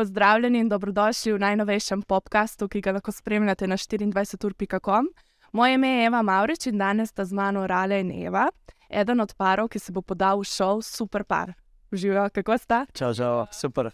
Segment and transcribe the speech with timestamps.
[0.00, 5.08] Pozdravljeni in dobrodošli v najnovejšem podkastu, ki ga lahko spremljate na 24.com.
[5.52, 8.46] Moje ime je Eva Maurič in danes sta z mano Rale in Eva,
[8.88, 11.52] eden od parov, ki se bo podal v šov Super Par.
[11.92, 12.86] Živijo, kako sta?
[12.92, 13.90] Čau, čau, super.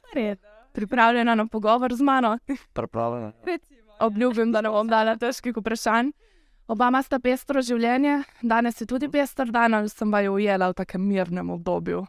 [0.72, 2.38] Pripravljena na pogovor z mano?
[2.72, 3.32] Pripravljena.
[3.98, 6.12] Obljubim, da ne bom dala težkih vprašanj.
[6.68, 11.02] Obama sta pestro življenje, danes je tudi pester dan, ali sem vaju ujela v takem
[11.02, 12.06] mirnem obdobju.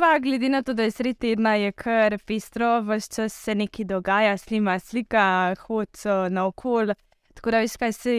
[0.00, 3.84] Pa, glede na to, da je sred tedna, je kar pestro, vse čas se nekaj
[3.84, 5.88] dogaja, snima slika, hod
[6.30, 6.94] na okol.
[7.34, 8.14] Tako da, veš kaj se,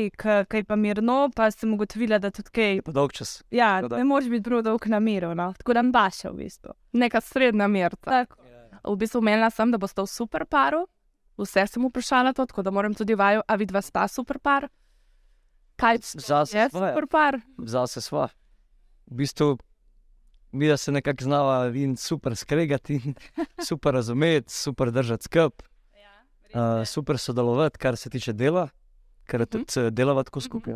[0.48, 2.81] kaj pa mirno, pa sem ugotovila, da tudi kaj.
[2.86, 3.44] Pa dolg čas.
[3.52, 5.53] Ja, da- ne moreš biti prav dolg na miru, no.
[5.58, 6.73] tako da baša v bistvu.
[6.94, 7.89] Neka srednja.
[7.89, 8.38] Tako.
[8.84, 10.86] V bistvu omenila sem, da boste v super paru.
[11.38, 14.70] Vse sem vprašala to, tako da moram tudi vaju, a vidva sta super par.
[15.75, 17.41] Kaj Zase je super par?
[17.58, 18.30] Zase sva.
[19.08, 19.58] V bistvu
[20.51, 23.13] mi da se nekako znava in super skregati, in
[23.67, 25.63] super razumeti, super držati skup,
[26.53, 28.69] uh, super sodelovati, kar se tiče dela,
[29.25, 30.75] ker tudi uh, delava tako skupaj.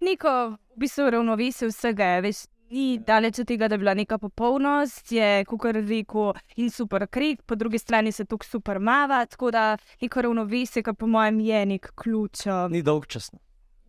[0.00, 2.36] Neko v bistvu ravnovesje vsega je, veš,
[2.70, 7.42] ni daleč od tega, da bi bila neka popolnost, je, kot rekel, in super krik,
[7.46, 11.66] po drugi strani se tukaj super mava, tako da neko ravnovesje, ki po mojem je
[11.66, 12.46] nek ključ.
[12.46, 13.32] um, Ni dolg čas.
[13.32, 13.38] no.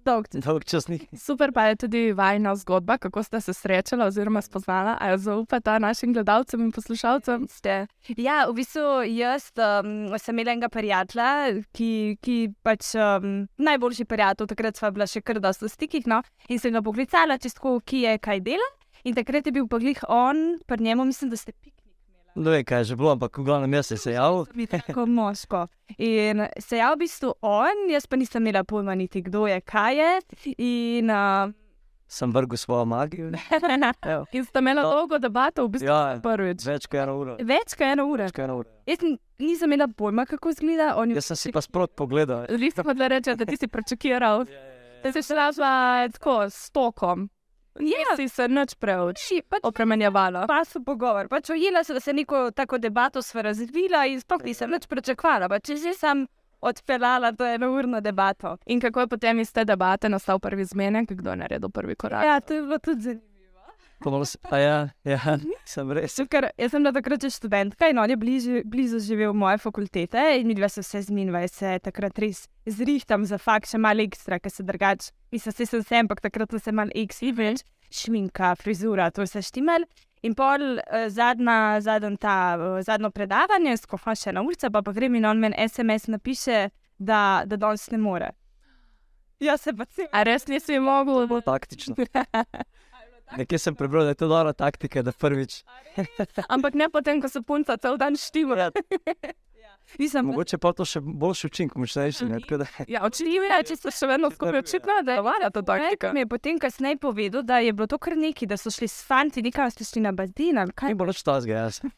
[0.06, 1.00] Dolg Dolg čas ni.
[1.28, 4.98] Super pa je tudi vajna zgodba, kako sta se srečala oziroma spoznala.
[5.02, 7.48] A jo zaupata našim gledalcem in poslušalcem?
[7.50, 7.88] Ste.
[8.18, 14.52] Ja, v bistvu jaz um, sem imela enega prijatelja, ki, ki pač um, najboljši prijatelj,
[14.54, 17.80] takrat sva bila še kar dosta v stikih, no, in sem ga poklicala, če sko,
[17.82, 18.74] ki je kaj dela.
[19.06, 21.75] In takrat je bil pa glih on, pri njemu mislim, da ste piknik.
[22.36, 24.46] Ne vem, kaj je že bilo, ampak v glavnem jaz sem se javil.
[24.54, 25.68] Mi tako moško.
[25.98, 29.96] In se je v bistvu on, jaz pa nisem imela pojma niti kdo je, kaj
[29.96, 30.12] je.
[30.58, 31.54] In, uh,
[32.08, 33.32] Sem vrgel svojo magijo.
[34.32, 34.92] In sta imela No.
[34.92, 36.62] dolgo debato, v bistvu Ja, prvič.
[36.64, 37.38] več kot eno uro.
[37.40, 38.24] več kot eno uro.
[38.24, 38.70] Več kot eno uro.
[38.86, 39.00] Jaz
[39.40, 40.94] nisem imela pojma, kako izgleda.
[40.98, 42.46] On je Jaz sem si pa sprot pogledal.
[42.46, 44.46] Ste pa da reče, da ti si pričakiral.
[45.02, 45.50] Da si šla
[46.12, 47.30] tako s tokom.
[47.80, 48.16] Ja.
[48.16, 50.46] Si se nič preveč Ši, pač opremenjevala.
[50.48, 51.28] pa so pogovor.
[51.28, 55.50] Pač ojela sem, da se neko tako debato sva razvila in sploh nisem nič pričakovala.
[55.50, 56.28] Pa če že sem
[56.62, 58.58] odpeljala to enourno debato.
[58.66, 62.24] In kako je potem iz te debate nastal prvi zmenek, kdo je naredil prvi korak?
[62.26, 63.35] Ja, to je bilo tudi zanimivo.
[64.04, 65.20] Pomalo se- A ja, ja,
[65.66, 66.16] sem res.
[66.30, 70.24] Ker jaz sem bila takrat še študentka in on je blizu, blizu živel moje fakultete
[70.40, 74.04] in mi dva se vse zminva in se takrat res zrihtam za fakt še malo
[74.04, 77.64] ekstra, ker se drugače, mislim, se sem se, ampak takrat sem se malo ekstra, več
[77.96, 79.86] šminka, frizura, to je vse štimal.
[80.26, 84.92] In pol eh, zadnja, zadnja ta, eh, zadnjo predavanje, skofa še na ulico, pa, pa
[84.92, 86.66] grem in on meni SMS napiše,
[86.98, 88.32] da, da danes ne more.
[89.40, 90.08] Jaz se pa cel.
[90.16, 91.28] A res nisi mogel?
[91.46, 91.96] Taktično.
[93.32, 95.64] Nekje sem prebral, da je to dobra taktika, da prvič.
[96.48, 98.70] Ampak ne potem, ko se punca cel dan štima.
[100.00, 102.26] Nisem Mogoče pa to še boljši učinek, močnejši.
[102.42, 105.62] tako da- Ja, očitno je, če so še vedno skupaj očitno, da je varja ta
[105.62, 106.14] taktika.
[106.14, 109.06] Mi je potem kasneje povedal, da je bilo to kar neki, da so šli s
[109.06, 110.90] fanti, nekaj ste šli na bazen ali kaj.
[110.90, 111.82] Ni bilo nič tazga, jaz.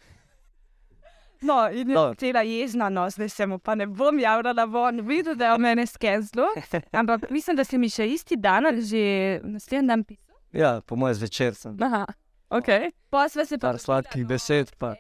[1.42, 5.36] No, in je cela jezna, no, zdaj se mu pa ne bom javljala von, videl,
[5.36, 6.48] da je o mene skenzlo.
[6.92, 9.04] Ampak mislim, da se mi še isti dan že
[9.44, 10.27] naslednji dan pisal.
[10.54, 11.76] Ja, po mojem zvečer sem.
[11.84, 12.06] Aha,
[12.50, 12.70] ok.
[13.10, 13.72] Pa sva se pa.
[13.72, 14.96] Par sladkih besed, pa.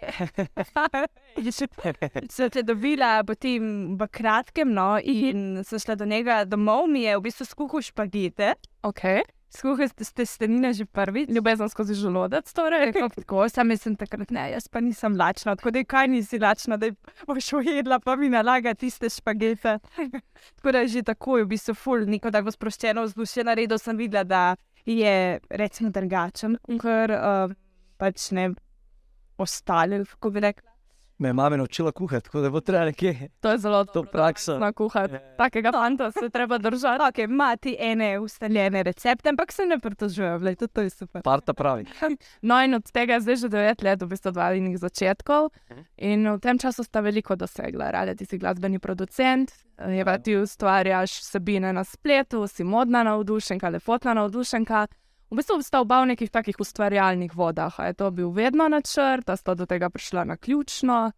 [2.31, 7.25] Se dobila potem v kratkem, no, in sem šla do njega domov, mi je v
[7.29, 8.55] bistvu skuhal špagete.
[8.83, 9.23] okay.
[9.47, 11.29] Skuhal ste testenine že prvič.
[11.31, 12.91] Ljubezen skozi želodec, torej.
[12.93, 16.77] Tako, tako, sam sem takrat, ne, jaz pa nisem lačna, tako da kaj nisi lačna,
[16.77, 16.91] da
[17.27, 19.79] boš ujedla, pa mi nalaga tiste špagete.
[20.55, 24.23] tako da je že takoj, v bistvu, ful, neko tako sproščeno vzdušje naredil, sem videla,
[24.23, 24.55] da
[24.87, 27.53] je, recimo, drugačen, ker uh,
[27.99, 28.49] pač ne
[29.37, 30.66] ostali, kako bi rekla.
[31.17, 33.29] Me je mama naučila kuhati, tako da bo treba nekje.
[33.41, 34.59] To je zelo To praksa.
[34.59, 35.15] Na kuhati.
[35.37, 37.03] Takega fanta se treba držati.
[37.09, 41.21] Ok, ima ti ene ustaljene recepte, ampak se ne pritožujem, le to je super.
[41.21, 41.85] Parta pravi.
[42.41, 45.49] No, in od tega je zdaj že devet let, v bistvu dva inih začetkov.
[45.97, 47.91] In v tem času sta veliko dosegla.
[47.91, 54.13] Rade, ti si glasbeni producent, Eva, ti ustvarjaš vsebine na spletu, si modna navdušenka, lepotna
[54.13, 54.87] navdušenka.
[55.27, 57.75] V bistvu sta oba v nekih takih ustvarjalnih vodah.
[57.79, 61.11] A je to bil vedno načrt, a sta do tega prišla na ključno.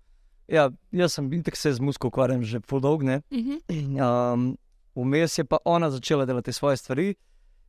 [0.49, 3.21] Ja, jaz sem bil tak se z muziko ukvarjam že podolgne.
[3.29, 4.57] Um,
[4.95, 7.15] Vmes je pa ona začela delati svoje stvari,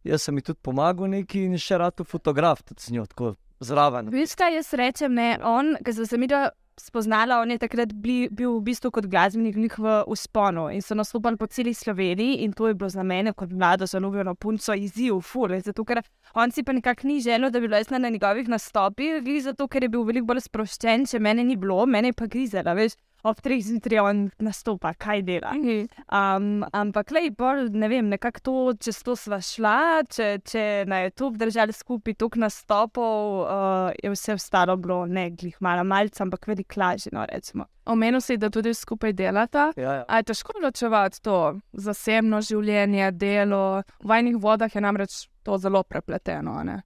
[0.04, 4.08] jaz sem ji tudi pomagal neki in še rado fotograf, tudi z njo, tako zraven.
[4.36, 5.36] Kaj jaz rečem, ne?
[5.44, 6.48] On, ki sem se mi da
[6.80, 11.36] spoznala, on je takrat bli, bil v bistvu kot glasbenik v usponu in so nastopali
[11.36, 15.54] po celi Sloveniji in to je bilo za mene kot mlado zaljubljeno punco izziv, ful,
[15.60, 16.02] zato ker
[16.34, 19.82] on si pa nekako ni želel, da bi bila jaz na njegovih nastopih, zato, ker
[19.82, 22.96] je bil veliko bolj sproščen, če mene ni bilo, mene pa grizela, veš.
[23.22, 25.52] Ob treh zjutraj on nastopa, kaj dela.
[25.54, 28.56] Um, ampak, lej, bolj, ne vem, nekako to,
[28.86, 29.76] če to sva šla,
[30.10, 35.56] če, če na YouTube držali skupaj tok nastopov, uh, je vse ostalo bilo ne glih
[35.60, 37.66] malo malce, ampak veliko lažje, no rečemo.
[37.90, 39.70] Omenil si, da tudi skupaj delata.
[39.76, 40.04] Ja, ja.
[40.08, 41.38] A je težko ločevati to
[41.72, 43.82] zasebno življenje, delo?
[44.02, 46.54] V vajnih vodah je namreč to zelo prepleteno.
[46.60, 46.82] a ne?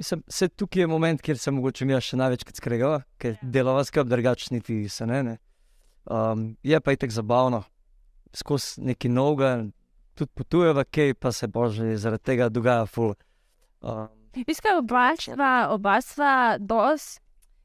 [0.00, 3.48] Mislim, se tukaj je moment, kjer se mogoče mi še največkrat skregava, ker Ja.
[3.52, 5.22] delava skupaj, drugače niti se ne.
[5.22, 5.34] ne.
[6.08, 7.62] Um, je pa itek zabavno,
[8.32, 9.66] skozi neki novega,
[10.14, 12.86] tudi potujeva, kaj pa se bože zaradi tega dogaja.
[12.86, 13.12] Ful.
[13.82, 14.08] Um,
[14.46, 17.18] Veš, kaj oba sva, oba sva dos,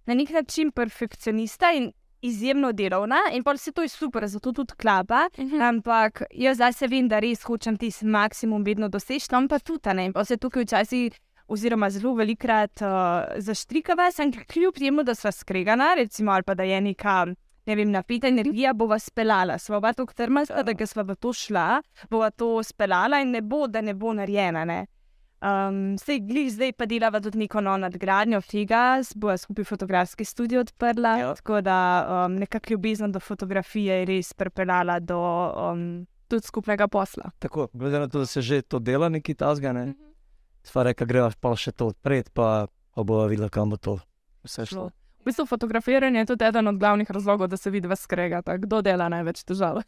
[0.05, 4.75] na nek način perfekcionista in izjemno delovna, in pa vse to je super, zato tudi
[4.75, 5.29] klapa.
[5.61, 9.95] Ampak jaz zdaj se vem, da res hočem tisti maksimum vedno doseči, tam pa tudi
[9.95, 10.09] ne.
[10.09, 11.15] In pa se tukaj včasih,
[11.47, 16.63] oziroma zelo velikrat uh, zaštrikava, sem kljub temu, da sva skregana, recimo, ali pa da
[16.63, 17.25] je neka.
[17.65, 19.57] Ne vem, napita energija bo vas pelala.
[19.57, 23.41] Sva oba tako trmasta, da ga sva v to šla, bova to speljala in ne
[23.41, 24.65] bo, da ne bo narejena.
[24.69, 24.85] Ne?
[25.45, 30.61] Um, Sej glih zdaj pa delava tudi neko novo nadgradnjo tega, bo skupaj fotografski studio
[30.61, 31.17] odprla.
[31.19, 31.33] Ja.
[31.35, 31.77] Tako da
[32.07, 35.21] um, nekako ljubezen do fotografije je res pripeljala do.
[35.71, 37.29] Um, Tudi skupnega posla.
[37.39, 39.93] tako, glede na to, da se že to dela neki tasga, ne.
[40.65, 42.67] Sva reka, greva pa še to odpreti, pa,
[42.97, 43.99] bova videla, kam bo to
[44.47, 44.89] vse šlo.
[45.21, 48.57] V bistvu fotografiranje je tudi eden od glavnih razlogov, da se vidi vas skregata.
[48.61, 49.81] Kdo dela največ težav?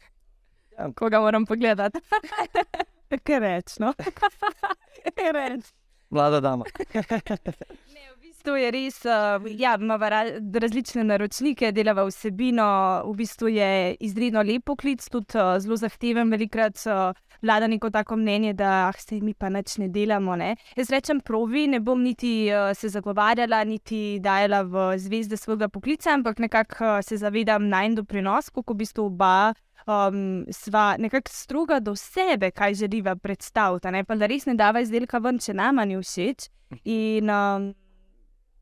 [0.78, 0.90] Ja.
[0.98, 2.02] Koga moram pogledati?
[3.26, 3.92] Kaj reč, no?
[5.18, 5.70] Kaj reč?
[6.10, 6.64] Mlada dama.
[8.48, 10.22] To je res, uh, ja, imamo ra
[10.62, 12.64] različne naročnike, delava vsebino,
[13.04, 18.16] v bistvu je izredno lep poklic, tudi uh, zelo zahteven, velikrat uh, vlada neko tako
[18.16, 20.36] mnenje, da ah, se mi pa nič ne delamo.
[20.40, 20.54] Ne?
[20.76, 26.14] Jaz rečem provi, ne bom niti uh, se zagovarjala, niti dajala v zvezde svojega poklica,
[26.16, 29.52] ampak nekako uh, se zavedam najn doprinos, kako v bistvu oba.
[29.88, 34.02] Um, sva nekako stroga do sebe, kaj želiva predstaviti, ne?
[34.08, 36.48] pa da res ne dava izdelka ven, če nama ni všeč.
[36.84, 37.70] In um,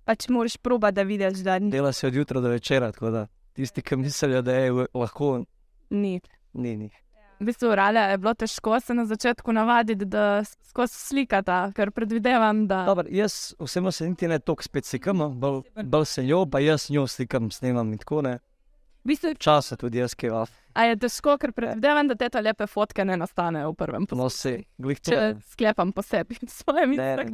[0.06, 1.70] pač moraš proba, da vidiš, da ni.
[1.70, 5.42] Dela se od jutra do večera, tako da tisti, ki mislijo, da je lahko,
[5.90, 6.20] Ni.
[6.52, 6.76] ni.
[6.76, 6.90] ni.
[7.36, 12.62] V bistvu rale, je bilo težko se na začetku navaditi, da skozi slikata, ker predvidevam,
[12.66, 16.46] da Dobar, jaz osebno se niti ne toliko spet slikam, no, bolj, bolj se njo,
[16.46, 18.38] pa jaz njo slikam, snemam in tako ne.
[19.04, 20.46] V bistvu, Časa tudi jaz, ki va.
[20.74, 24.24] A je težko, ker predvidevam, da te ta lepe fotke ne nastanejo v prvem No,
[24.24, 24.64] posnetek.
[24.64, 25.12] se, glih to.
[25.12, 27.28] Če sklepam po sebi, svojem Ne, ne.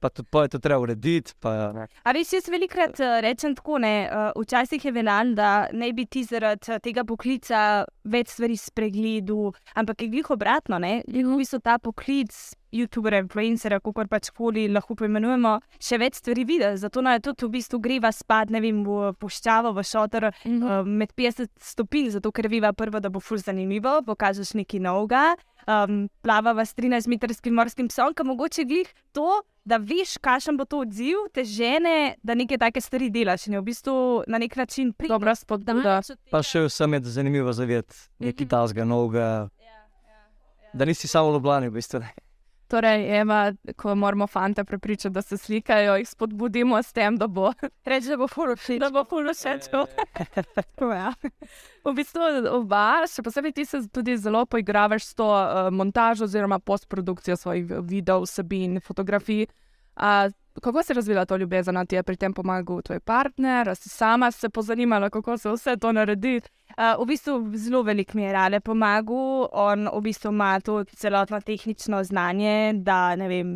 [0.00, 1.86] Pa tudi poje to treba urediti, pa ja.
[2.04, 6.04] a res jaz velikrat uh, rečem tako, ne, uh, včasih je veljal, da ne bi
[6.04, 11.62] ti zaradi uh, tega poklica več stvari spregledal, ampak je glih obratno, ne, v bistvu
[11.64, 12.36] ta poklic.
[12.76, 16.66] YouTubera, influencerja, kako pač koli lahko poimenujemo, še več stvari vidi.
[16.76, 21.14] Zato naj tudi v bistvu greva spat, ne vem, v puščavo, v šotor, uh, med
[21.16, 25.24] 50 stopinj, zato ker viva prvo, da bo ful zanimivo, pokažeš nekaj novega.
[25.66, 29.26] Um, plavava s 13-metrskim morskim psom, ki mogoče glih to,
[29.64, 33.60] da veš, kakšen bo to odziv, te žene, da neke take stvari delaš in je
[33.60, 33.94] v bistvu
[34.26, 35.16] na nek način pridno.
[35.16, 35.96] Dobra spodbuda.
[36.30, 38.48] Pa še vsem je zanimivo zavedati nekaj Mhm.
[38.48, 39.48] tasga, novega.
[40.72, 41.98] Da nisi samo v Ljubljani, v bistvu.
[42.00, 42.12] ne.
[42.66, 47.52] Torej, Eva, ko moramo fante prepričati, da se slikajo, jih spodbudimo s tem, da bo,
[47.90, 48.80] Reči, da bo všeč.
[48.80, 49.62] da bo puno všeč.
[50.96, 51.12] Ja.
[51.84, 52.20] V bistvu
[52.50, 57.70] oba, še posebej ti se tudi zelo poigravaš s to uh, montažo oziroma postprodukcijo svojih
[57.86, 59.46] videov, vsebin, fotografij.
[59.96, 60.32] Uh,
[60.62, 63.74] kako se je razvila to ljubezen, A ti je pri tem pomagal tvoj partner, a
[63.74, 66.40] si sama se pozanimala, kako se vse to naredi?
[66.76, 71.40] Uh, v bistvu zelo velik mi je rade pomagal, on v bistvu ima to celotno
[71.40, 73.54] tehnično znanje, da ne vem.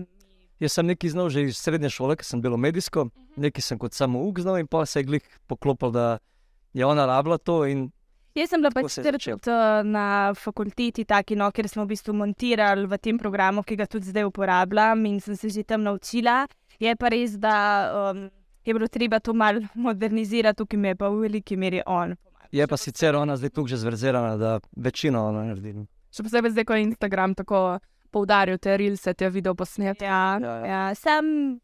[0.61, 3.93] Jaz sem nekaj znal že iz srednje šole, ker sem bil medijsko, nekaj sem kot
[3.93, 6.19] samo uk znal in pa se je glih poklopil, da
[6.73, 7.65] je ona rabila to
[8.35, 12.15] Jaz sem bila Tako pač tudi uh, na fakulteti, taki, no, kjer smo v bistvu
[12.15, 16.47] montirali v tem programu, ki ga tudi zdaj uporabljam in sem se že tam naučila.
[16.79, 17.55] Je pa res, da
[17.91, 18.31] um,
[18.65, 22.15] je bilo treba to malo modernizirati, tukaj mi je pa v veliki meri on.
[22.53, 25.73] Je pa sicer ona zdaj tukaj že zverzirana, da večino ona naredi.
[25.73, 25.87] no.
[26.11, 27.79] Še posebej zdaj, ko je Instagram tako
[28.11, 30.05] poudaril te rilse, te video posnetke.
[30.05, 30.67] Ja, Ja, ja.
[30.67, 30.95] ja.
[30.95, 31.59] sam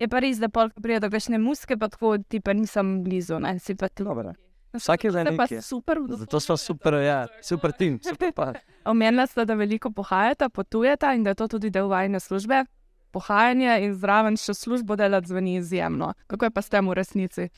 [0.00, 3.38] je pa res, da polk pride do kakšne muske, pa tako ti pa nisem blizu,
[3.38, 4.02] ne si pa ti.
[4.02, 4.34] Dobro.
[4.72, 5.60] Vsak je za nekaj.
[5.62, 5.98] super.
[6.08, 8.00] Zato smo super, ja, super tim.
[8.02, 8.52] Super pa.
[8.84, 12.64] Omenila ste, da veliko pohajate, potujete in da je to tudi del vajne službe.
[13.12, 16.14] Pohajanje in zraven še službo delati zveni izjemno.
[16.26, 17.48] Kako je pa s tem v resnici?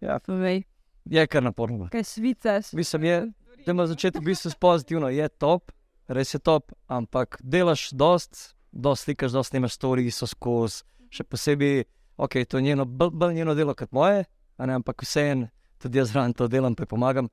[0.00, 0.18] Ja.
[0.20, 0.62] Povej.
[1.04, 1.88] Je kar naporno.
[1.92, 2.72] Kaj švicaš?
[2.72, 3.20] Mislim, je,
[3.66, 5.72] da ima začetek v bistvu pozitivno, je top,
[6.08, 10.84] res je top, ampak delaš dost, dost slikaš, dost imaš stvari, so skozi.
[11.10, 11.84] Še posebej,
[12.16, 14.24] ok, to je njeno, bolj, bolj njeno delo kot moje,
[14.58, 15.48] ne, ampak vseeno,
[15.82, 17.28] tudi jaz zraven to delam, pa pomagam.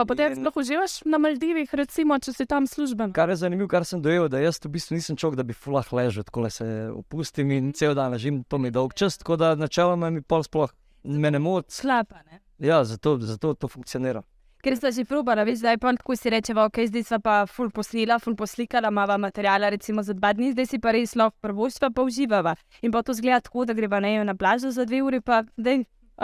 [0.00, 3.12] Pa potem In- sploh uživaš na Maldivih, recimo, če si tam služben.
[3.12, 5.84] Kar je zanimivo, kar sem dojel, da jaz v bistvu nisem človek, da bi fulah
[5.92, 9.36] ležal, tako da se opustim in cel dan ležim, to mi je dolg čas, tako
[9.36, 10.72] da načeloma mi pol sploh
[11.04, 11.74] me ne moti.
[11.74, 12.22] Slaba.
[12.30, 12.40] Ne?
[12.60, 14.22] Ja, zato, zato to funkcionira.
[14.60, 17.70] Ker smo že probali, veš, zdaj pa tako si rečemo, ok, zdaj smo pa ful
[17.72, 21.88] poslila, ful poslikala, imamo materijala recimo za dva dni, zdaj si pa res lahko prvoštva
[21.96, 22.54] pa uživava.
[22.82, 25.78] In pa to zgleda tako, da greva nejo na plažo za dve uri, pa da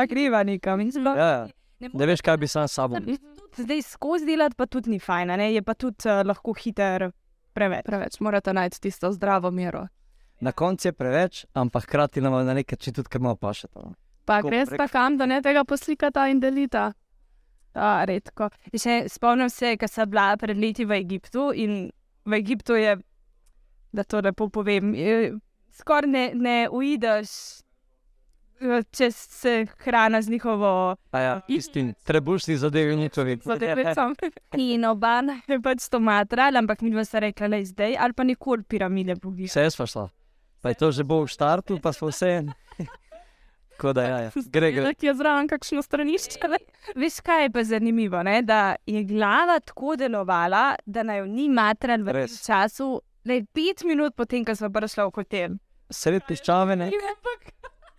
[0.05, 0.81] greva nekam.
[0.81, 1.49] In zelo, Ja, ja.
[1.81, 3.00] ne Ne veš, kaj bi sam s sabo.
[3.57, 5.55] Zdaj skozi delati pa tudi ni fajn, a ne?
[5.55, 7.11] je pa tudi uh, lahko hiter
[7.57, 7.85] preveč.
[7.88, 9.87] Preveč morate najti tisto zdravo mero.
[10.40, 13.69] Na koncu je preveč, ampak hkrati nam na nek način tudi, ker malo paše.
[13.69, 13.95] to.
[14.26, 16.88] Pa Tako greš prek- pa kam, da ne tega poslikata in delita.
[17.73, 18.49] Ta, redko.
[18.73, 21.90] In Še, spomnim se, ko sem bila pred leti v Egiptu in
[22.26, 22.97] v Egiptu je,
[23.92, 25.37] da to lepo povem, je-
[25.76, 27.62] skoraj ne, ne uideš,
[28.61, 29.52] eh, če se
[29.85, 33.38] hrana z njihovo A ja, isti trebušni zadevi njihovi.
[33.45, 34.14] Zadevicam.
[34.56, 38.25] in oban je pač to matrala, ampak mi dva sta rekla, le zdaj ali pa
[38.25, 39.47] nikoli piramide bogi.
[39.47, 40.09] Vse je šla.
[40.62, 42.42] Pa je to že bo v štartu, pa smo vse.
[43.76, 44.30] Tako da, ja, ja.
[44.52, 44.95] gre, gre.
[44.97, 46.49] Ki je zraven kakšno stranišče.
[46.49, 46.59] ne?
[46.97, 48.40] Veš, kaj je pa zanimivo, ne?
[48.42, 52.40] da je glava tako delovala, da naj jo ni matral v tem Res.
[52.47, 52.88] času,
[53.28, 55.59] le pet minut potem, ko smo prišli v hotel.
[55.92, 56.88] Sred piščave, ne?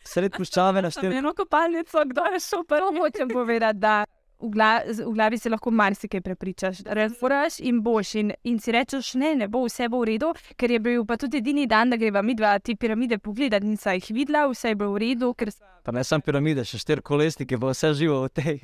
[0.07, 1.19] Sred piščave na štiri.
[1.21, 2.89] Eno kopalnico, kdo je šel prvo.
[2.97, 4.05] Hočem povedati, da
[4.39, 6.83] v, gla, v glavi se lahko marsikaj prepričaš.
[6.85, 8.15] Razporaš in boš.
[8.15, 11.17] In, in si rečeš, ne, ne bo, vse bo v redu, ker je bil pa
[11.17, 13.65] tudi edini dan, da greva mi dva te piramide pogledati.
[13.65, 15.53] Nisem jih videla, vse je bilo v redu, ker
[15.87, 18.57] Pa ne samo piramide, še štiri kolesnike, bo vse živo v tej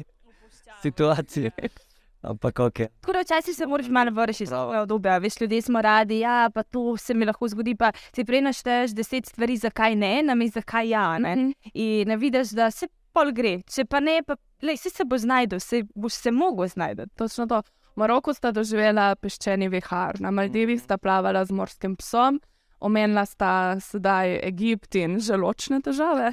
[0.84, 1.53] situaciji.
[2.24, 2.80] Ampak ok.
[3.01, 4.63] Tako da včasih se moraš malo vršiti Bravo.
[4.63, 5.18] svojega obdobja.
[5.18, 7.75] Veš, ljudje smo radi, ja, pa to se mi lahko zgodi.
[7.75, 11.20] Pa si prej našteješ deset stvari, zakaj ne, namesto zakaj ja.
[11.20, 11.36] Ne?
[11.36, 11.51] Mhm.
[11.74, 13.62] In ne vidiš, da se pol gre.
[13.68, 17.10] Če pa ne, pa lej, si se bo znajdel, se boš se mogel znajti.
[17.15, 17.62] Točno to.
[17.93, 22.39] V Maroku sta doživela peščeni vihar, na Maldivih sta plavala z morskim psom,
[22.84, 26.32] omenila sta sedaj Egipt in želočne težave.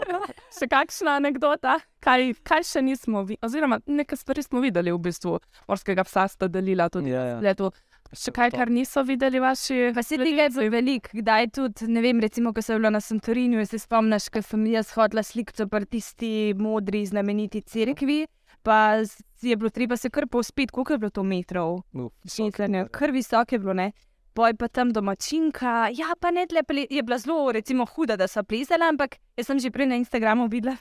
[0.58, 5.38] še kakšna anekdota, kaj, kaj še nismo videli, oziroma nekaj stvari smo videli v bistvu.
[5.70, 7.70] Morskega psa sta delila tudi Ja, na ja.
[8.16, 9.90] Še kaj, kar niso videli vaši.
[9.96, 13.64] Pa se tega je veliko, kdaj tudi, ne vem, recimo, ko sem bila na Santorinju,
[13.68, 18.22] se spomniš, ko sem jaz hodila slikati pri tisti modri znameniti cerkvi,
[18.64, 19.02] pa
[19.44, 21.82] je bilo treba se kar povspiti, koliko je bilo to metrov.
[21.92, 23.90] Uf, Šetlanje, kar visoko je bilo, ne.
[24.38, 28.44] Poj pa tam domačinka, ja, pa ne tle, je bila zelo, recimo, huda, da so
[28.46, 30.78] plezala, ampak jaz sem že prej na Instagramu videla,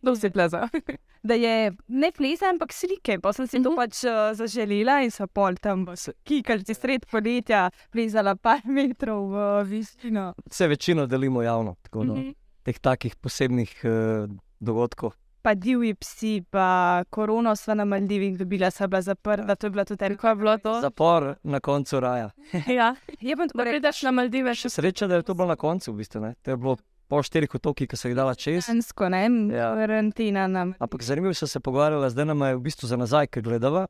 [0.00, 0.68] Kdo si pleza?
[1.22, 1.54] da je
[1.88, 3.18] ne pleza, ampak slike.
[3.18, 3.76] Pa sem si to Mhm.
[3.76, 5.86] pač uh, zaželela in so pol tam
[6.24, 10.34] kikali čez sred poletja, plezala par metrov v višino.
[10.46, 12.30] Vse večino delimo javno, tako da Mhm.
[12.62, 14.28] teh takih posebnih uh,
[14.60, 15.12] dogodkov.
[15.40, 16.66] Pa divji psi, pa
[17.10, 20.58] korono sva na Maldivih dobila, sva bila zaprta, to je bila tudi Kako je bilo
[20.58, 20.80] to?
[20.80, 22.30] Zapor na koncu raja.
[22.68, 22.94] Ja.
[23.20, 25.56] Je pa Da tako reči, prideš na Maldive še Sreča, da je to bilo na
[25.56, 26.20] koncu, v bistvu.
[26.20, 26.34] Ne?
[26.42, 26.76] To je bilo
[27.08, 28.66] po štirih otokih, ki so jih dala čez.
[28.66, 29.72] žensko, ne, Ja.
[29.74, 30.74] karantina nam.
[30.78, 33.86] Ampak zanimivo so se pogovarjali, zdaj nam je v bistvu za nazaj, ki gledava.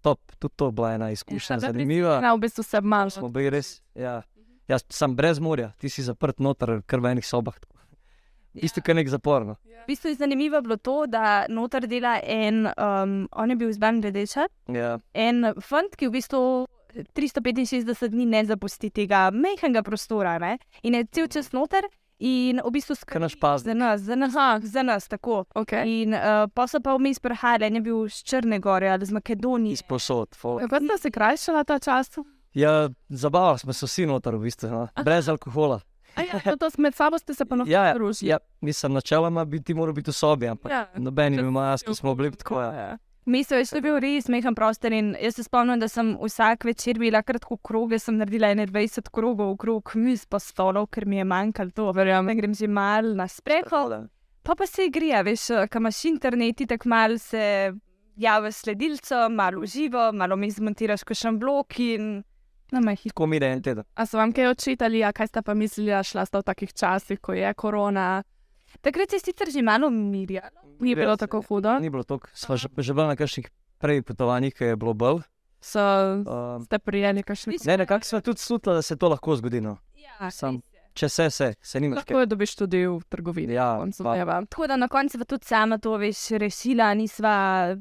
[0.00, 2.20] Top, tudi to je bila ena izkušnja, Ja, zanimiva.
[2.20, 3.10] Na, v bistvu se manj.
[3.10, 4.22] Smo bili res, ja.
[4.68, 7.56] Jaz sem brez morja, ti si zaprt noter, kar v enih sobah.
[8.54, 9.44] Isto, kot nek zapor.
[9.44, 9.54] No.
[9.64, 13.78] V bistvu je zanimivo bilo to, da noter dela en, um, on je bil z
[13.78, 14.98] Bangladeša, Ja.
[15.14, 16.66] en fant, ki v bistvu
[17.14, 20.58] 365 dni ne zapusti tega mehkega prostora ne?
[20.82, 21.84] in je cel čas noter
[22.20, 23.66] in v bistvu Kar naš skrbi paznik.
[23.66, 24.60] za nas, za nas, Aha.
[24.62, 25.44] za nas tako.
[25.54, 26.02] Okay.
[26.02, 26.20] In uh,
[26.54, 29.72] pa so pa vmes prihajali, en je bil iz Črne gore ali iz Makedonije.
[29.72, 30.28] Izposod.
[30.60, 32.18] Kako ste se krajšala ta čas?
[32.54, 34.88] Ja, zabavali smo se vsi noter, v bistvu, no.
[35.04, 35.80] brez alkohola.
[36.16, 38.28] A Ja, to, med sabo ste se pa na Ja, ja, družili.
[38.28, 40.88] ja, mislim, načeloma bi ti moral biti v sobi, ampak Ja.
[40.96, 42.60] nobeni ima maske, smo bili tako.
[42.62, 42.98] Ja.
[43.24, 46.98] Mesto je šlo bil res mehen prostor in jaz se spomnim, da sem vsak večer
[46.98, 51.70] bila kratko kroge, sem naredila 21 krogov okrog miz pa stolov, ker mi je manjkalo
[51.76, 51.90] to.
[51.92, 54.08] Verjamem, grem že mal na sprehod.
[54.42, 57.72] Pa pa se igrija, veš, ko imaš internet, tako malo se
[58.16, 62.22] javiš sledilco, malo uživo, malo mi zmontiraš kakšen blok in
[62.72, 63.12] na majhnih.
[63.12, 63.84] Tako mi je en teden.
[63.94, 66.72] A so vam kaj očitali, a kaj ste pa mislili, da šla sta v takih
[66.72, 68.22] časih, ko je korona?
[68.80, 70.60] Takrat se je sicer že malo umirjalo.
[70.80, 71.78] Ni bilo tako hudo.
[71.78, 72.28] Ni bilo tako.
[72.32, 75.22] Sva že, že bila na kakšnih prej potovanjih, ki je bilo bolj.
[75.60, 79.60] So, Um, ste prijeli kakšne ne, nekako sva tudi slutila, da se to lahko zgodi.
[79.60, 79.76] No.
[79.94, 80.62] Ja, Sam.
[80.92, 83.54] Če se, se, se nimaš Lahko jo dobiš tudi v trgovini.
[83.54, 83.78] Ja.
[84.48, 87.76] Tako da na koncu tudi sama to veš rešila, nisva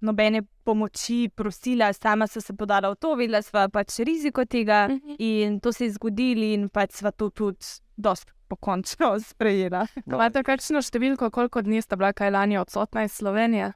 [0.00, 5.16] nobene pomoči prosila, sama sem se podala v to, videla sva pač riziko tega Mhm.
[5.18, 7.64] in to se je zgodilo in pač sva to tudi
[8.50, 9.86] dost pokončno sprejela.
[10.06, 10.16] No.
[10.16, 13.72] Imate kakšno številko, koliko dni sta bila kaj lani odsotna iz Slovenije?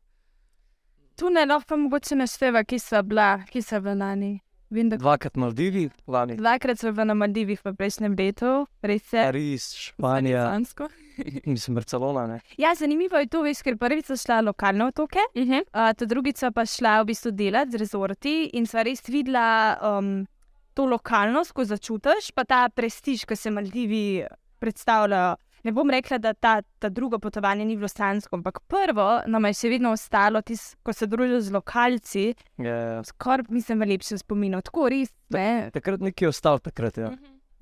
[1.17, 4.41] Tu ne lahko mogoče našteva, ki so bila, ki so bila lani.
[4.75, 9.23] Vem, da Dvakrat Maldivi, lani dvakrat smo bili na Maldivih v prejšnjem letu, res je.
[9.23, 10.89] Pariz, Španija, Sansko.
[11.53, 12.25] mislim Barcelona.
[12.27, 12.41] Ne?
[12.59, 15.61] Ja, zanimivo je to, veš, ker prvič so šla lokalne otoke, Uh -huh.
[15.63, 20.27] uh, ta drugica pa šla v bistvu delati z rezorti in sva res videla um,
[20.75, 24.27] to lokalnost, ko začutiš, pa ta prestiž, ki se Maldivi
[24.65, 25.35] predstavljajo.
[25.65, 29.55] Ne bom rekla, da ta, ta drugo potovanje ni bilo sansko, ampak prvo nam je
[29.63, 32.25] še vedno ostalo, tis, ko se družiš z lokalci,
[32.61, 32.75] Je,
[33.09, 34.61] skoraj mislim, v lepšem spominu.
[34.65, 35.71] Tako res, ne.
[35.73, 37.15] takrat nekaj je ostalo, takrat, ja.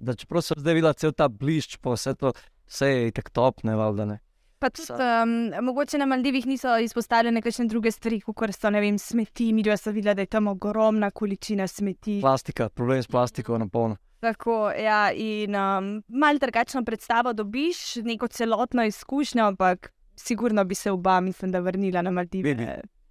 [0.02, 2.34] da čeprav sem zdaj videl cel ta blišč, pa vse to,
[2.66, 4.18] vse je tako top, ne valjda ne.
[4.62, 8.98] Pa tudi, um, mogoče na Maldivih niso izpostavljene kakšne druge stvari, kot so ne vem,
[8.98, 9.52] smeti.
[9.54, 12.20] Mi dva sem videla, da je tam ogromna količina smeti.
[12.22, 13.96] Plastika, problem s plastiko na polno.
[14.22, 20.90] Tako, ja, in um, malo drugačno predstavo dobiš, neko celotno izkušnjo, ampak sigurno bi se
[20.90, 22.48] oba, mislim, da vrnila na Maldive.
[22.54, 22.66] Vidi.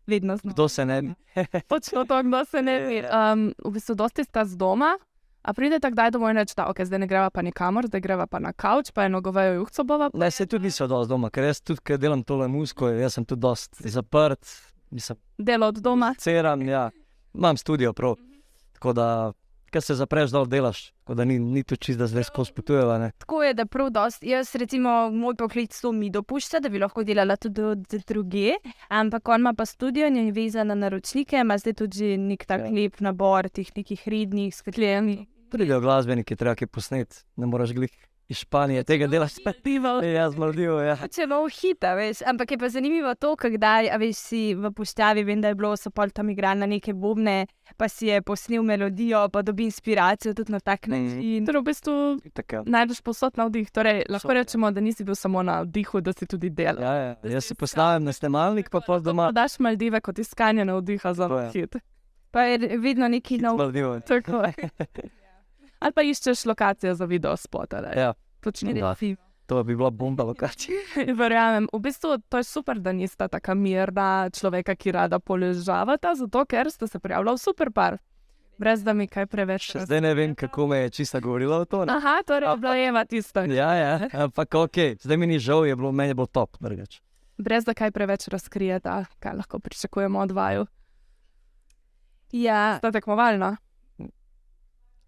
[0.07, 0.53] Vedno znova.
[0.53, 1.13] Kdo se ne bi?
[1.67, 3.09] Točno to, kdo se ne ve.
[3.33, 4.93] Um, v bistvu, dosti sta z doma,
[5.41, 8.39] a pridete kdaj domov in rečete, ok, zdaj ne greva pa nikamor, zdaj greva pa
[8.39, 10.09] na kavč, pa eno govejo juhco bova.
[10.13, 13.25] Ne, se tudi niso dosti doma, ker jaz tudi, ker delam tole musko, jaz sem
[13.27, 14.47] tudi dosti zaprt,
[14.95, 16.13] mislim, Delo od doma.
[16.17, 16.89] ceram, ja,
[17.33, 18.15] imam studio prav.
[18.79, 19.33] Tako da,
[19.71, 22.97] ker se zapreš dol, delaš, tako da ni, ni tu čist, da zdaj skozi potujeva.
[23.23, 24.29] Tako je, da prav dosti.
[24.29, 28.57] Jaz, recimo, moj poklic to mi dopušča, da bi lahko delala tudi druge,
[28.89, 32.61] ampak on ima pa studio in je vezan na naročnike, ima zdaj tudi nek tak
[32.61, 32.71] Ja.
[32.71, 35.25] lep nabor teh nekih rednih, s katerimi.
[35.51, 37.91] Pridejo glasbeniki, treba kaj posneti, ne moreš glih
[38.31, 39.59] iz Španije tega delaš spet.
[39.63, 39.99] Pivo.
[40.01, 40.95] Jaz Maldivo, ja.
[41.09, 42.21] Celo hita, veš.
[42.23, 45.73] Ampak je pa zanimivo to, kdaj, a veš, si v puščavi, vem, da je bilo,
[45.75, 47.45] so pol tam igrali na neke bobne,
[47.77, 50.95] pa si je posnel melodijo, pa dobi inspiracijo tudi na tak Mhm.
[50.95, 51.45] način.
[51.45, 51.93] Torej, v bistvu
[52.51, 52.63] ja.
[52.65, 53.71] najdeš posod na vdih.
[53.71, 54.33] Torej, lahko ja.
[54.35, 56.81] rečemo, da nisi bil samo na vdihu, da si tudi delal.
[56.81, 57.15] Ja, ja.
[57.25, 59.31] Jaz si postavim na snemalnik, pa pol doma.
[59.31, 61.75] Daš Maldive kot iskanje na vdiha za hit.
[62.31, 63.59] Pa je vedno neki nov.
[64.01, 64.69] Tako je.
[65.81, 67.73] Ali pa iščeš lokacijo za video spot.
[67.97, 68.73] Ja, Počni.
[68.73, 68.95] Da.
[69.45, 70.77] to bi bila bomba lokacija.
[71.19, 71.67] Verjamem.
[71.73, 76.69] V bistvu to je super, da nista tako mirna človeka, ki rada poležavata, zato ker
[76.71, 77.97] sta se prijavila v super par.
[78.61, 79.71] Brez da mi kaj preveč.
[79.73, 81.81] Še zdaj ne vem, kako me je čista govorila o to.
[81.85, 81.93] ne.
[81.97, 83.43] Aha, torej je bila Eva tista.
[83.49, 86.99] Ja, ja, ampak ok, zdaj mi ni žal, je bilo meni bolj top, drugač.
[87.41, 90.67] Brez da kaj preveč razkrijeta, kaj lahko pričakujemo od vaju.
[92.31, 93.57] Ja, Sta tekmovalna.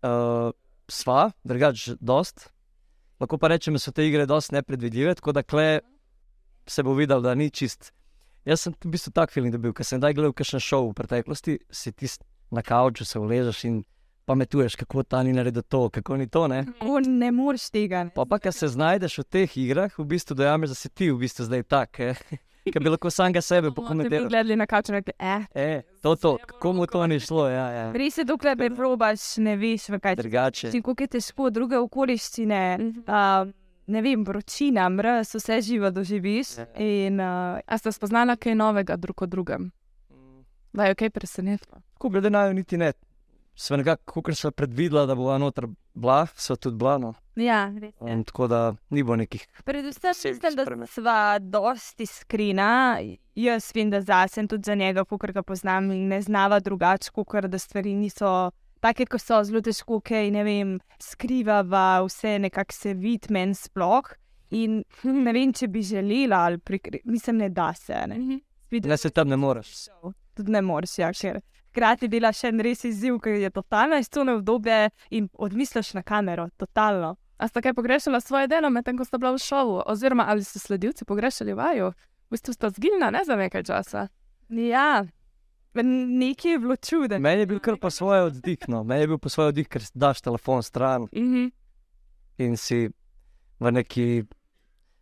[0.04, 0.50] Uh,
[0.91, 2.50] sva, drugač, dost.
[3.22, 5.82] Lahko pa rečem, da so te igre dosti nepredvidljive, tako da kle
[6.67, 7.91] se bo videl, da ni čist.
[8.46, 11.58] Jaz sem v bistvu tak feeling dobil, ker sem daj gledal kakšen šov v preteklosti,
[11.72, 12.10] si ti
[12.52, 13.84] na kavču se uležeš in
[14.26, 16.48] pametuješ, kako ta ni naredil to, kako ni to.
[16.48, 16.65] Ne?
[17.08, 18.04] ne moreš tega.
[18.04, 18.12] ne.
[18.15, 21.19] Pa pa, ker se znajdeš v teh igrah, v bistvu dojameš, da si ti v
[21.24, 22.15] bistvu zdaj tak, eh?
[22.71, 24.30] Ki bi lahko samega sebe pokomentiral.
[24.30, 27.67] gledali na kaču in rekli, eh, E, to, to, kako mu to ni šlo, ja,
[27.69, 27.91] ja.
[27.91, 30.71] Res je, dokler ne probaš, ne veš, v kaj drugače.
[30.71, 32.80] ti kako je težko, druge okoliščine.
[33.08, 33.52] Uh,
[33.88, 36.58] ne vem, vročina, mraz, vse živo doživiš.
[36.58, 36.67] Ja.
[36.80, 39.71] In, uh, a ste spoznala kaj novega drug o drugem?
[40.73, 41.82] Vaju kaj presenetilo?
[41.97, 42.93] Ko glede na jo, niti ne.
[43.56, 46.98] Sva nekako, kot so predvidela, da bo noter bila, so tudi bila.
[46.98, 47.13] No.
[47.36, 47.94] ja, res.
[47.94, 48.13] je.
[48.13, 49.46] Um, tako da ni bilo nekih.
[49.66, 52.98] Predvsem mislim, da sva dosti iskrena.
[53.36, 57.12] Jaz vem, da zase in tudi za njega, ko ga poznam, in ne znava drugače,
[57.12, 62.74] kot da stvari niso take, kot so zelo težko, kaj ne vem, skrivava, vse nekako
[62.74, 64.16] se vidi meni sploh.
[64.54, 64.84] In
[65.26, 67.02] ne vem, če bi želela ali prikri...
[67.06, 68.02] mislim, ne da se.
[68.08, 68.39] Ne,
[68.74, 69.88] Vidiš, Ne se tam ne moreš.
[70.34, 71.42] Tudi ne moreš, ja, ker
[71.74, 76.48] hkrati delaš še en res izziv, ki je totalno izcune obdobje in odmisliš na kamero,
[76.58, 77.16] totalno.
[77.42, 80.62] A ste kaj pogrešala svoje delo, medtem ko ste bila v šovu, oziroma ali so
[80.62, 81.90] sledilci pogrešali vaju?
[82.30, 84.06] V bistvu sta zgilna, ne za nekaj časa.
[84.50, 85.04] Ja,
[85.74, 87.20] nekaj je bilo čudno.
[87.20, 88.84] Meni je bil kar po svoje oddih, no.
[88.84, 91.50] meni je bil po svoje oddih, ker daš telefon stran Mhm.
[92.38, 92.90] in si
[93.60, 94.24] v neki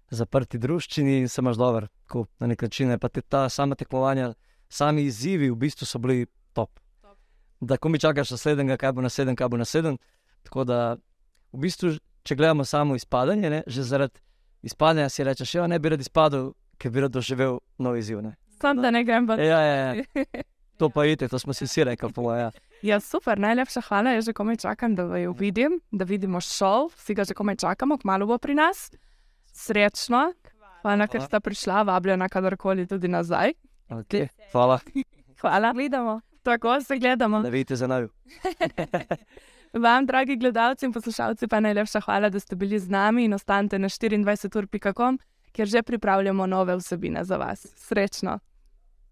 [0.10, 1.88] zaprti druščini in se imaš dober.
[2.08, 4.34] Tako, na nek način je pa te ta sama tekmovanja,
[4.70, 6.80] sami izzivi v bistvu so bili top.
[7.02, 7.18] Top.
[7.60, 9.98] Da, ko mi čakaš naslednjega, kaj bo naslednji, kaj bo naslednji.
[10.44, 10.80] Tako da,
[11.52, 14.20] v bistvu, če gledamo samo izpadanje, ne, že zaradi
[14.62, 18.22] izpadanja si rečeš, ja, ne bi rad izpadel, ker bi rad doživel nov izziv.
[18.22, 18.36] Ne.
[18.62, 20.26] Sam da ne grem v Ja, ja, ja.
[20.82, 22.50] To pa je, to smo si vsi rekli, po mojem.
[22.50, 22.52] Ja.
[22.82, 24.16] Ja, super, najlepša hvala.
[24.18, 26.90] Jaz že komaj čakam, da jo vidim, da vidimo šov.
[26.98, 28.90] Vsi ga že komaj čakamo, kmalo bo pri nas.
[29.54, 30.34] Srečno,
[30.82, 33.54] hvala, ker sta prišla, vabljena kadarkoli tudi nazaj.
[33.94, 34.34] Okay.
[34.52, 34.80] Hvala,
[35.42, 35.74] Hvala.
[35.74, 36.22] Gledamo.
[36.44, 37.42] Tako se gledamo.
[37.42, 38.08] da vidite za nami.
[39.74, 43.80] Vam, dragi gledalci in poslušalci, pa najlepša hvala, da ste bili z nami in ostanite
[43.80, 45.20] na 24ur.com,
[45.52, 47.68] kjer že pripravljamo nove vsebine za vas.
[47.76, 48.40] Srečno!